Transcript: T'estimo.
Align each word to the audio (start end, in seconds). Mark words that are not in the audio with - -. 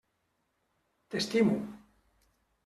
T'estimo. 1.09 1.59